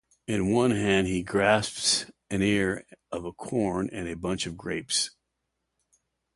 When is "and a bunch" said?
3.93-4.47